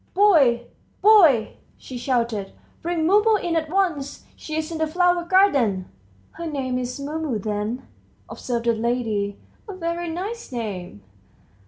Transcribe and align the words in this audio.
"Boy, 0.15 0.65
boy!" 1.03 1.57
she 1.77 1.95
shouted; 1.95 2.53
"bring 2.81 3.05
Mumu 3.05 3.35
in 3.35 3.55
at 3.55 3.69
once! 3.69 4.25
She's 4.35 4.71
in 4.71 4.79
the 4.79 4.87
flower 4.87 5.25
garden." 5.25 5.91
"Her 6.31 6.47
name's 6.47 6.99
Mumu 6.99 7.37
then," 7.37 7.85
observed 8.27 8.65
the 8.65 8.73
lady; 8.73 9.37
"a 9.69 9.75
very 9.75 10.09
nice 10.09 10.51
name." 10.51 11.03